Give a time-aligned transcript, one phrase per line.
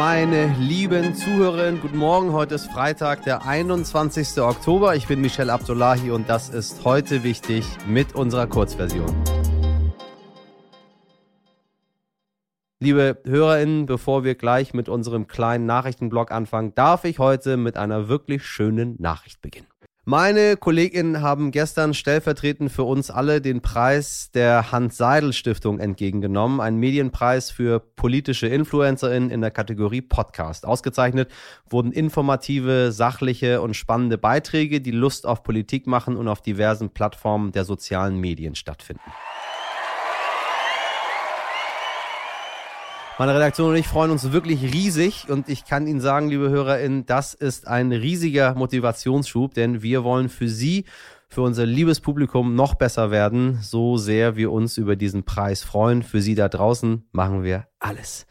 [0.00, 1.82] meine lieben Zuhörerinnen.
[1.82, 2.32] Guten Morgen.
[2.32, 4.40] Heute ist Freitag, der 21.
[4.40, 4.96] Oktober.
[4.96, 9.14] Ich bin Michel Abdullahi und das ist heute wichtig mit unserer Kurzversion.
[12.78, 18.08] Liebe HörerInnen, bevor wir gleich mit unserem kleinen Nachrichtenblock anfangen, darf ich heute mit einer
[18.08, 19.69] wirklich schönen Nachricht beginnen.
[20.06, 27.50] Meine KollegInnen haben gestern stellvertretend für uns alle den Preis der Hans-Seidel-Stiftung entgegengenommen, einen Medienpreis
[27.50, 30.64] für politische InfluencerInnen in der Kategorie Podcast.
[30.64, 31.30] Ausgezeichnet
[31.68, 37.52] wurden informative, sachliche und spannende Beiträge, die Lust auf Politik machen und auf diversen Plattformen
[37.52, 39.02] der sozialen Medien stattfinden.
[43.20, 47.04] Meine Redaktion und ich freuen uns wirklich riesig und ich kann Ihnen sagen, liebe HörerInnen,
[47.04, 50.86] das ist ein riesiger Motivationsschub, denn wir wollen für Sie,
[51.28, 56.02] für unser liebes Publikum noch besser werden, so sehr wir uns über diesen Preis freuen.
[56.02, 58.26] Für Sie da draußen machen wir alles.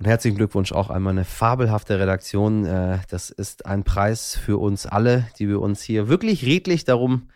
[0.00, 2.66] Und herzlichen Glückwunsch auch einmal eine fabelhafte Redaktion.
[2.66, 7.28] Äh, das ist ein Preis für uns alle, die wir uns hier wirklich redlich darum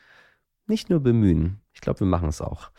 [0.67, 1.61] nicht nur bemühen.
[1.73, 2.73] Ich glaube, wir machen es auch.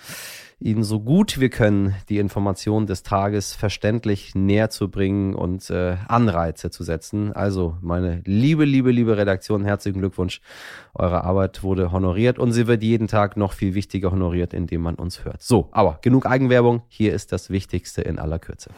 [0.63, 5.97] Ihnen so gut wir können die Informationen des Tages verständlich näher zu bringen und äh,
[6.07, 7.33] Anreize zu setzen.
[7.33, 10.39] Also meine liebe, liebe, liebe Redaktion, herzlichen Glückwunsch.
[10.93, 14.95] Eure Arbeit wurde honoriert und sie wird jeden Tag noch viel wichtiger honoriert, indem man
[14.95, 15.41] uns hört.
[15.41, 16.83] So, aber genug Eigenwerbung.
[16.89, 18.69] Hier ist das Wichtigste in aller Kürze.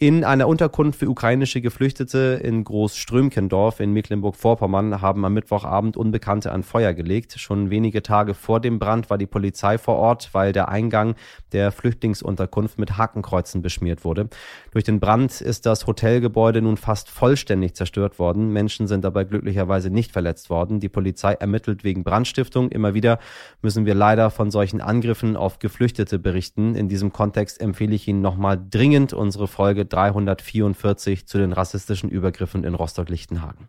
[0.00, 6.62] In einer Unterkunft für ukrainische Geflüchtete in Großströmkendorf in Mecklenburg-Vorpommern haben am Mittwochabend Unbekannte ein
[6.62, 7.34] Feuer gelegt.
[7.40, 11.16] Schon wenige Tage vor dem Brand war die Polizei vor Ort, weil der Eingang
[11.50, 14.28] der Flüchtlingsunterkunft mit Hakenkreuzen beschmiert wurde.
[14.70, 18.52] Durch den Brand ist das Hotelgebäude nun fast vollständig zerstört worden.
[18.52, 20.78] Menschen sind dabei glücklicherweise nicht verletzt worden.
[20.78, 22.70] Die Polizei ermittelt wegen Brandstiftung.
[22.70, 23.18] Immer wieder
[23.62, 26.76] müssen wir leider von solchen Angriffen auf Geflüchtete berichten.
[26.76, 32.64] In diesem Kontext empfehle ich Ihnen nochmal dringend unsere Folge 344 zu den rassistischen Übergriffen
[32.64, 33.68] in Rostock-Lichtenhagen.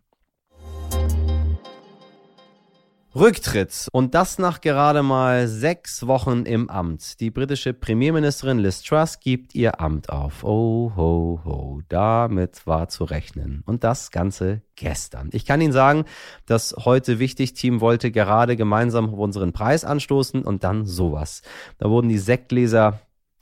[3.16, 3.88] Rücktritt.
[3.91, 7.19] Und das nach gerade mal sechs Wochen im Amt.
[7.19, 10.44] Die britische Premierministerin Liz Truss gibt ihr Amt auf.
[10.44, 11.81] Oh, ho, ho.
[11.90, 13.63] Damit war zu rechnen.
[13.66, 15.30] Und das Ganze gestern.
[15.34, 16.06] Ich kann Ihnen sagen,
[16.46, 21.41] das heute wichtig Team wollte gerade gemeinsam unseren Preis anstoßen und dann sowas.
[21.80, 23.00] Da wurden die Sektgläser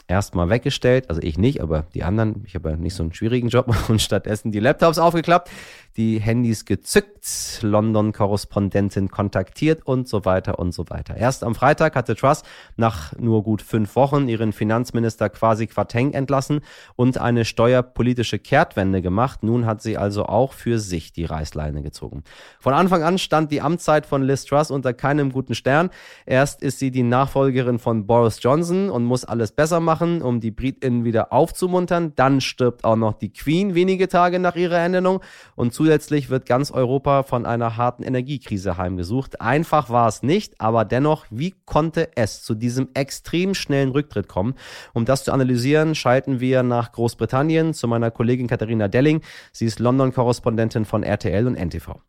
[0.07, 3.50] erstmal weggestellt, also ich nicht, aber die anderen, ich habe ja nicht so einen schwierigen
[3.50, 5.50] Job und stattdessen die Laptops aufgeklappt,
[5.97, 11.18] die Handys gezückt, London-Korrespondentin kontaktiert und so weiter und so weiter.
[11.18, 12.44] Erst am Freitag hatte Truss
[12.78, 16.62] nach nur gut fünf Wochen ihren Finanzminister quasi Quateng entlassen
[16.95, 19.41] und eine steuerpolitische Kehrtwende gemacht.
[19.41, 22.24] Nun hat sie also auch für sich die Reißleine gezogen.
[22.59, 25.89] Von Anfang an stand die Amtszeit von Liz Truss unter keinem guten Stern.
[26.28, 30.51] Erst ist sie die Nachfolgerin von Boris Johnson und muss alles besser machen, um die
[30.51, 32.13] BritInnen wieder aufzumuntern.
[32.15, 35.21] Dann stirbt auch noch die Queen wenige Tage nach ihrer Ernennung
[35.55, 39.39] und zu Zusätzlich wird ganz Europa von einer harten Energiekrise heimgesucht.
[39.39, 44.55] Einfach war es nicht, aber dennoch, wie konnte es zu diesem extrem schnellen Rücktritt kommen?
[44.93, 49.21] Um das zu analysieren, schalten wir nach Großbritannien zu meiner Kollegin Katharina Delling.
[49.53, 52.01] Sie ist London-Korrespondentin von RTL und NTV.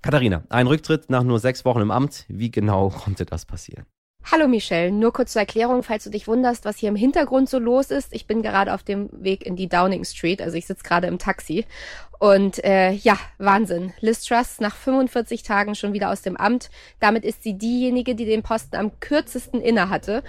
[0.00, 2.24] Katharina, ein Rücktritt nach nur sechs Wochen im Amt.
[2.28, 3.84] Wie genau konnte das passieren?
[4.30, 7.58] Hallo Michelle, nur kurz zur Erklärung, falls du dich wunderst, was hier im Hintergrund so
[7.58, 8.14] los ist.
[8.14, 11.18] Ich bin gerade auf dem Weg in die Downing Street, also ich sitze gerade im
[11.18, 11.66] Taxi.
[12.20, 13.92] Und äh, ja, Wahnsinn.
[14.00, 16.70] Liz Truss nach 45 Tagen schon wieder aus dem Amt.
[17.00, 20.22] Damit ist sie diejenige, die den Posten am kürzesten inne hatte.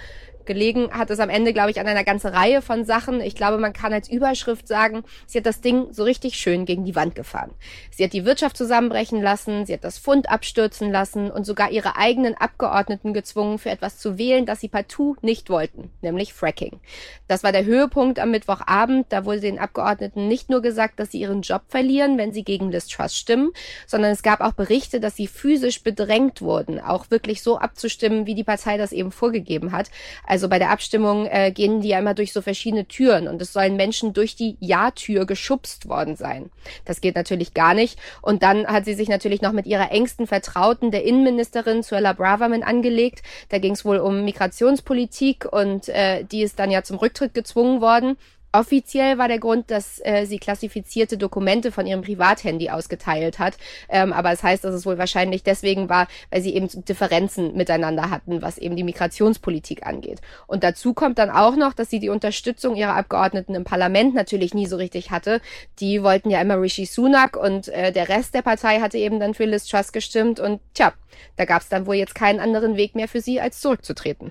[0.46, 3.20] Gelegen hat es am Ende, glaube ich, an einer ganzen Reihe von Sachen.
[3.20, 6.84] Ich glaube, man kann als Überschrift sagen, sie hat das Ding so richtig schön gegen
[6.84, 7.52] die Wand gefahren.
[7.90, 11.96] Sie hat die Wirtschaft zusammenbrechen lassen, sie hat das Pfund abstürzen lassen und sogar ihre
[11.96, 16.80] eigenen Abgeordneten gezwungen, für etwas zu wählen, das sie partout nicht wollten, nämlich Fracking.
[17.28, 19.06] Das war der Höhepunkt am Mittwochabend.
[19.08, 22.70] Da wurde den Abgeordneten nicht nur gesagt, dass sie ihren Job verlieren, wenn sie gegen
[22.70, 23.52] Liz Truss stimmen,
[23.86, 28.34] sondern es gab auch Berichte, dass sie physisch bedrängt wurden, auch wirklich so abzustimmen, wie
[28.34, 29.90] die Partei das eben vorgegeben hat.
[30.26, 33.52] Also bei der Abstimmung äh, gehen die ja immer durch so verschiedene Türen und es
[33.52, 36.50] sollen Menschen durch die Ja-Tür geschubst worden sein.
[36.84, 37.98] Das geht natürlich gar nicht.
[38.22, 42.62] Und dann hat sie sich natürlich noch mit ihrer engsten Vertrauten, der Innenministerin Suella Braverman,
[42.62, 43.22] angelegt.
[43.48, 47.80] Da ging es wohl um Migrationspolitik und äh, die ist dann ja zum Rücktritt gezwungen
[47.80, 48.16] worden.
[48.54, 53.56] Offiziell war der Grund, dass äh, sie klassifizierte Dokumente von ihrem Privathandy ausgeteilt hat.
[53.88, 58.10] Ähm, aber es heißt, dass es wohl wahrscheinlich deswegen war, weil sie eben Differenzen miteinander
[58.10, 60.20] hatten, was eben die Migrationspolitik angeht.
[60.46, 64.54] Und dazu kommt dann auch noch, dass sie die Unterstützung ihrer Abgeordneten im Parlament natürlich
[64.54, 65.40] nie so richtig hatte.
[65.80, 69.34] Die wollten ja immer Rishi Sunak und äh, der Rest der Partei hatte eben dann
[69.34, 70.38] für Liz Truss gestimmt.
[70.38, 70.92] Und tja,
[71.34, 74.30] da gab es dann wohl jetzt keinen anderen Weg mehr für sie, als zurückzutreten.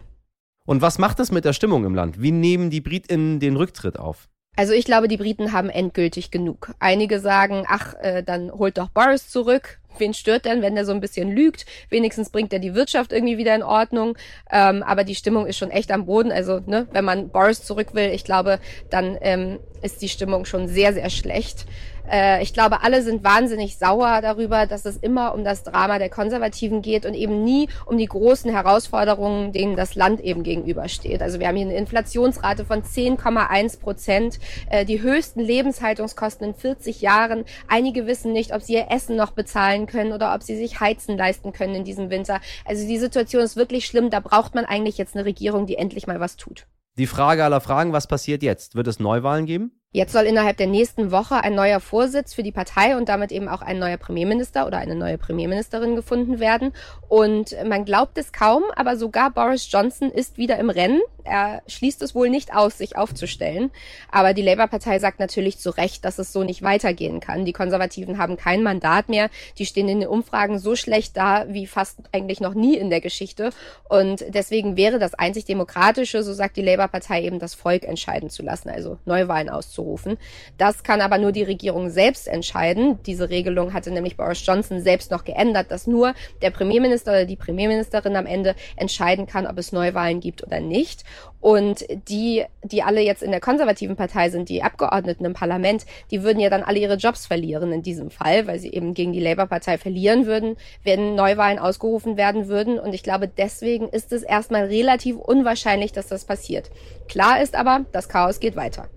[0.65, 2.21] Und was macht das mit der Stimmung im Land?
[2.21, 4.29] Wie nehmen die BritInnen den Rücktritt auf?
[4.55, 6.73] Also ich glaube, die Briten haben endgültig genug.
[6.79, 9.79] Einige sagen, ach, äh, dann holt doch Boris zurück.
[9.97, 11.65] Wen stört denn, wenn der so ein bisschen lügt?
[11.89, 14.15] Wenigstens bringt er die Wirtschaft irgendwie wieder in Ordnung.
[14.51, 16.31] Ähm, aber die Stimmung ist schon echt am Boden.
[16.31, 18.59] Also, ne, wenn man Boris zurück will, ich glaube,
[18.89, 21.65] dann ähm, ist die Stimmung schon sehr, sehr schlecht.
[22.09, 26.09] Äh, ich glaube, alle sind wahnsinnig sauer darüber, dass es immer um das Drama der
[26.09, 31.21] Konservativen geht und eben nie um die großen Herausforderungen, denen das Land eben gegenübersteht.
[31.21, 34.39] Also wir haben hier eine Inflationsrate von 10,1 Prozent,
[34.69, 37.45] äh, die höchsten Lebenshaltungskosten in 40 Jahren.
[37.67, 41.17] Einige wissen nicht, ob sie ihr Essen noch bezahlen können oder ob sie sich Heizen
[41.17, 42.39] leisten können in diesem Winter.
[42.65, 44.09] Also die Situation ist wirklich schlimm.
[44.09, 46.67] Da braucht man eigentlich jetzt eine Regierung, die endlich mal was tut.
[46.97, 48.75] Die Frage aller Fragen, was passiert jetzt?
[48.75, 49.71] Wird es Neuwahlen geben?
[49.95, 53.47] Jetzt soll innerhalb der nächsten Woche ein neuer Vorsitz für die Partei und damit eben
[53.47, 56.73] auch ein neuer Premierminister oder eine neue Premierministerin gefunden werden.
[57.09, 60.99] Und man glaubt es kaum, aber sogar Boris Johnson ist wieder im Rennen.
[61.23, 63.71] Er schließt es wohl nicht aus, sich aufzustellen.
[64.11, 67.45] Aber die Labour-Partei sagt natürlich zu Recht, dass es so nicht weitergehen kann.
[67.45, 69.29] Die Konservativen haben kein Mandat mehr.
[69.57, 73.01] Die stehen in den Umfragen so schlecht da wie fast eigentlich noch nie in der
[73.01, 73.51] Geschichte.
[73.87, 78.43] Und deswegen wäre das einzig Demokratische, so sagt die Labour-Partei, eben das Volk entscheiden zu
[78.43, 80.17] lassen, also Neuwahlen auszurufen.
[80.57, 82.99] Das kann aber nur die Regierung selbst entscheiden.
[83.05, 87.35] Diese Regelung hatte nämlich Boris Johnson selbst noch geändert, dass nur der Premierminister oder die
[87.35, 91.03] Premierministerin am Ende entscheiden kann, ob es Neuwahlen gibt oder nicht.
[91.39, 96.23] Und die, die alle jetzt in der konservativen Partei sind, die Abgeordneten im Parlament, die
[96.23, 99.19] würden ja dann alle ihre Jobs verlieren in diesem Fall, weil sie eben gegen die
[99.19, 102.79] Labour-Partei verlieren würden, wenn Neuwahlen ausgerufen werden würden.
[102.79, 106.71] Und ich glaube, deswegen ist es erstmal relativ unwahrscheinlich, dass das passiert.
[107.09, 108.87] Klar ist aber, das Chaos geht weiter.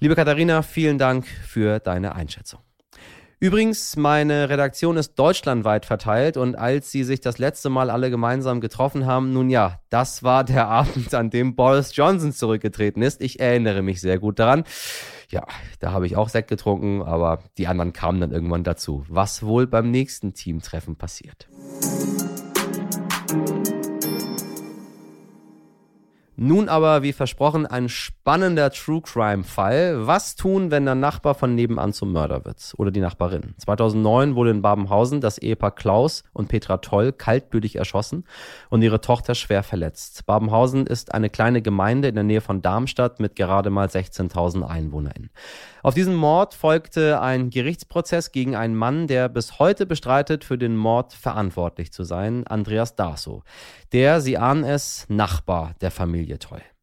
[0.00, 2.60] Liebe Katharina, vielen Dank für deine Einschätzung.
[3.38, 8.62] Übrigens, meine Redaktion ist deutschlandweit verteilt und als sie sich das letzte Mal alle gemeinsam
[8.62, 13.20] getroffen haben, nun ja, das war der Abend, an dem Boris Johnson zurückgetreten ist.
[13.20, 14.64] Ich erinnere mich sehr gut daran.
[15.28, 15.44] Ja,
[15.80, 19.04] da habe ich auch Sekt getrunken, aber die anderen kamen dann irgendwann dazu.
[19.08, 21.46] Was wohl beim nächsten Teamtreffen passiert.
[26.38, 30.06] Nun aber, wie versprochen, ein spannender True Crime Fall.
[30.06, 32.74] Was tun, wenn der Nachbar von nebenan zum Mörder wird?
[32.76, 33.54] Oder die Nachbarin?
[33.56, 38.24] 2009 wurde in Babenhausen das Ehepaar Klaus und Petra Toll kaltblütig erschossen
[38.68, 40.26] und ihre Tochter schwer verletzt.
[40.26, 45.30] Babenhausen ist eine kleine Gemeinde in der Nähe von Darmstadt mit gerade mal 16.000 EinwohnerInnen.
[45.82, 50.76] Auf diesen Mord folgte ein Gerichtsprozess gegen einen Mann, der bis heute bestreitet, für den
[50.76, 53.44] Mord verantwortlich zu sein, Andreas Daso.
[53.92, 56.75] Der, Sie ahnen es, Nachbar der Familie Toll.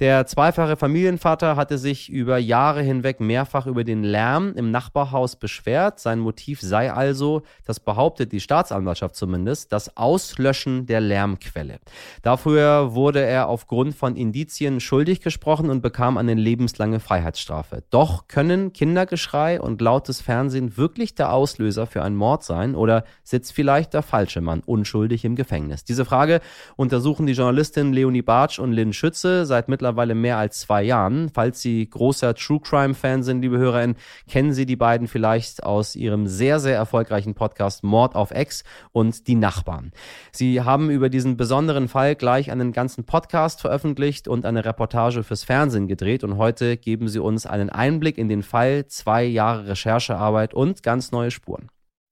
[0.00, 5.98] Der zweifache Familienvater hatte sich über Jahre hinweg mehrfach über den Lärm im Nachbarhaus beschwert.
[5.98, 11.80] Sein Motiv sei also, das behauptet die Staatsanwaltschaft zumindest, das Auslöschen der Lärmquelle.
[12.22, 17.82] Dafür wurde er aufgrund von Indizien schuldig gesprochen und bekam eine lebenslange Freiheitsstrafe.
[17.90, 23.52] Doch können Kindergeschrei und lautes Fernsehen wirklich der Auslöser für einen Mord sein oder sitzt
[23.52, 25.82] vielleicht der falsche Mann unschuldig im Gefängnis?
[25.82, 26.40] Diese Frage
[26.76, 31.30] untersuchen die Journalistin Leonie Bartsch und Lynn Schütze seit mittlerweile mittlerweile mehr als zwei Jahren.
[31.32, 33.96] Falls Sie großer True Crime Fan sind, liebe HörerInnen,
[34.28, 39.26] kennen Sie die beiden vielleicht aus ihrem sehr, sehr erfolgreichen Podcast Mord auf Ex und
[39.28, 39.92] Die Nachbarn.
[40.30, 45.44] Sie haben über diesen besonderen Fall gleich einen ganzen Podcast veröffentlicht und eine Reportage fürs
[45.44, 50.52] Fernsehen gedreht und heute geben Sie uns einen Einblick in den Fall, zwei Jahre Recherchearbeit
[50.52, 51.68] und ganz neue Spuren.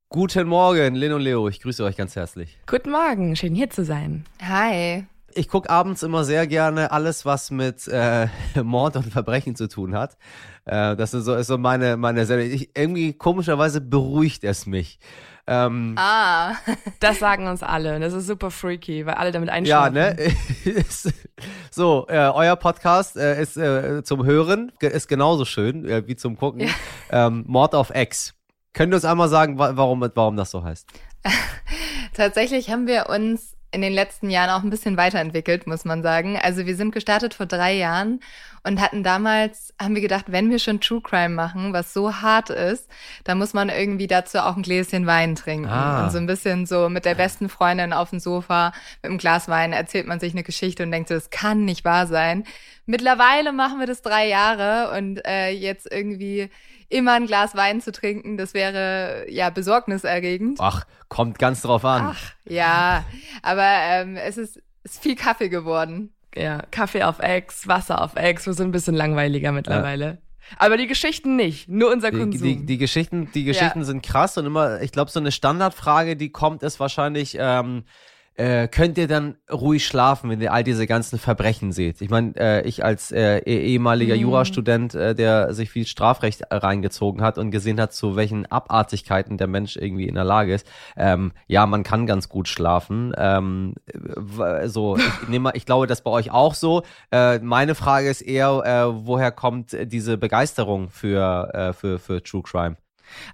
[0.09, 1.47] Guten Morgen, Lin und Leo.
[1.49, 2.57] Ich grüße euch ganz herzlich.
[2.67, 4.25] Guten Morgen, schön hier zu sein.
[4.41, 5.05] Hi
[5.37, 8.29] ich gucke abends immer sehr gerne alles, was mit äh,
[8.63, 10.17] Mord und Verbrechen zu tun hat.
[10.65, 12.47] Äh, das ist so, ist so meine, meine Serie.
[12.47, 14.99] Ich, irgendwie komischerweise beruhigt es mich.
[15.47, 16.55] Ähm, ah,
[17.01, 18.01] das sagen uns alle.
[18.01, 19.97] Das ist super freaky, weil alle damit einschlafen.
[19.97, 20.35] Ja, ne?
[21.71, 26.37] so, äh, euer Podcast äh, ist äh, zum Hören, ist genauso schön äh, wie zum
[26.37, 26.63] Gucken.
[26.63, 27.27] Ja.
[27.27, 28.35] Ähm, Mord auf Ex.
[28.73, 30.89] Könnt ihr uns einmal sagen, warum, warum das so heißt?
[32.15, 36.39] Tatsächlich haben wir uns in den letzten Jahren auch ein bisschen weiterentwickelt, muss man sagen.
[36.43, 38.21] Also wir sind gestartet vor drei Jahren
[38.65, 42.49] und hatten damals, haben wir gedacht, wenn wir schon True Crime machen, was so hart
[42.49, 42.89] ist,
[43.25, 45.69] dann muss man irgendwie dazu auch ein Gläschen Wein trinken.
[45.69, 46.05] Ah.
[46.05, 49.47] Und so ein bisschen so mit der besten Freundin auf dem Sofa mit einem Glas
[49.47, 52.45] Wein erzählt man sich eine Geschichte und denkt so, das kann nicht wahr sein.
[52.87, 56.49] Mittlerweile machen wir das drei Jahre und äh, jetzt irgendwie
[56.89, 60.59] immer ein Glas Wein zu trinken, das wäre ja besorgniserregend.
[60.61, 62.15] Ach, kommt ganz drauf an.
[62.15, 63.05] Ach, ja,
[63.43, 66.13] aber ähm, es ist, ist viel Kaffee geworden.
[66.35, 70.07] Ja, Kaffee auf Ex, Wasser auf Ex, wir sind ein bisschen langweiliger mittlerweile.
[70.07, 70.19] Ja.
[70.59, 72.43] Aber die Geschichten nicht, nur unser die, Konsum.
[72.43, 73.85] Die, die Geschichten, die Geschichten ja.
[73.85, 77.85] sind krass und immer, ich glaube, so eine Standardfrage, die kommt, ist wahrscheinlich, ähm,
[78.37, 82.01] äh, könnt ihr dann ruhig schlafen, wenn ihr all diese ganzen Verbrechen seht?
[82.03, 84.21] Ich meine, äh, ich als äh, eh- ehemaliger Mhm.
[84.21, 89.39] Jurastudent, äh, der sich viel Strafrecht äh, reingezogen hat und gesehen hat, zu welchen Abartigkeiten
[89.39, 90.67] der Mensch irgendwie in der Lage ist.
[90.97, 93.13] Ähm, ja, man kann ganz gut schlafen.
[93.17, 93.75] Ähm,
[94.67, 96.83] so, ich, nehme, mal- ich glaube, das bei euch auch so.
[97.11, 102.43] Äh, meine Frage ist eher, äh, woher kommt diese Begeisterung für, äh, für, für True
[102.43, 102.77] Crime?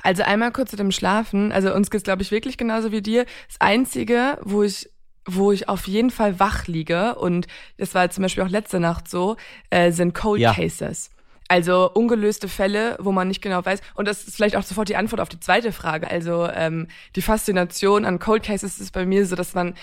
[0.02, 1.50] Also einmal kurz zu dem Schlafen.
[1.50, 3.24] Also uns geht's, glaube ich, wirklich genauso wie dir.
[3.48, 4.90] Das Einzige, wo ich
[5.26, 9.08] wo ich auf jeden Fall wach liege, und das war zum Beispiel auch letzte Nacht
[9.08, 9.36] so,
[9.70, 10.52] äh, sind Cold Ja.
[10.54, 11.10] Cases.
[11.48, 13.80] Also ungelöste Fälle, wo man nicht genau weiß.
[13.94, 16.10] Und das ist vielleicht auch sofort die Antwort auf die zweite Frage.
[16.10, 19.74] Also ähm, die Faszination an Cold Cases ist bei mir so, dass man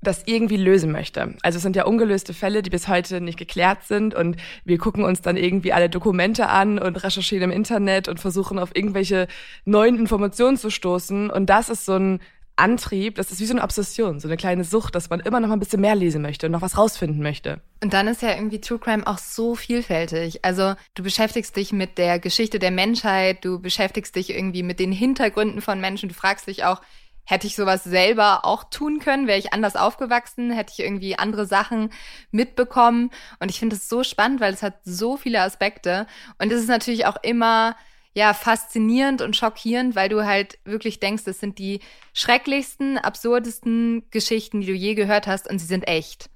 [0.00, 1.34] das irgendwie lösen möchte.
[1.42, 5.02] Also es sind ja ungelöste Fälle, die bis heute nicht geklärt sind und wir gucken
[5.02, 9.26] uns dann irgendwie alle Dokumente an und recherchieren im Internet und versuchen auf irgendwelche
[9.64, 12.20] neuen Informationen zu stoßen und das ist so ein
[12.58, 15.48] Antrieb, das ist wie so eine Obsession, so eine kleine Sucht, dass man immer noch
[15.48, 17.60] mal ein bisschen mehr lesen möchte und noch was rausfinden möchte.
[17.82, 20.44] Und dann ist ja irgendwie True Crime auch so vielfältig.
[20.44, 24.92] Also du beschäftigst dich mit der Geschichte der Menschheit, du beschäftigst dich irgendwie mit den
[24.92, 26.82] Hintergründen von Menschen, du fragst dich auch,
[27.28, 29.26] hätte ich sowas selber auch tun können?
[29.26, 30.50] Wäre ich anders aufgewachsen?
[30.50, 31.90] Hätte ich irgendwie andere Sachen
[32.30, 33.10] mitbekommen?
[33.38, 36.06] Und ich finde es so spannend, weil es hat so viele Aspekte.
[36.38, 37.76] Und es ist natürlich auch immer
[38.14, 41.80] ja, faszinierend und schockierend, weil du halt wirklich denkst, das sind die
[42.12, 46.30] schrecklichsten, absurdesten Geschichten, die du je gehört hast und sie sind echt.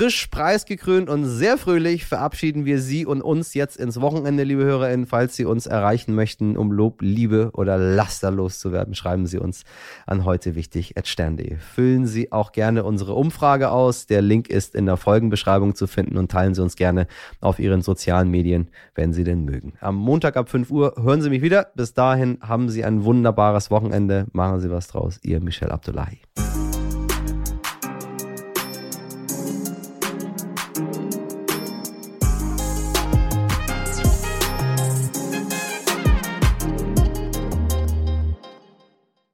[0.00, 5.04] Frisch preisgekrönt und sehr fröhlich verabschieden wir Sie und uns jetzt ins Wochenende, liebe HörerInnen.
[5.04, 9.64] Falls Sie uns erreichen möchten, um Lob, Liebe oder Laster loszuwerden, schreiben Sie uns
[10.06, 11.58] an heute wichtig stern.de.
[11.58, 14.06] Füllen Sie auch gerne unsere Umfrage aus.
[14.06, 17.06] Der Link ist in der Folgenbeschreibung zu finden und teilen Sie uns gerne
[17.42, 19.74] auf Ihren sozialen Medien, wenn Sie denn mögen.
[19.80, 21.72] Am Montag ab 5 Uhr hören Sie mich wieder.
[21.74, 24.28] Bis dahin haben Sie ein wunderbares Wochenende.
[24.32, 25.18] Machen Sie was draus.
[25.22, 26.20] Ihr Michel Abdullahi.